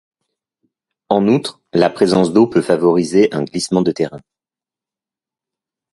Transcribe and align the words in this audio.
En 1.09 1.27
outre, 1.27 1.61
la 1.73 1.87
présence 1.91 2.33
d’eau 2.33 2.47
peut 2.47 2.63
favoriser 2.63 3.31
un 3.35 3.43
glissement 3.43 3.83
de 3.83 3.91
terrain. 3.91 4.21